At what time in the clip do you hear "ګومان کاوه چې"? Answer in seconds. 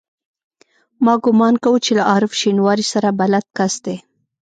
1.23-1.91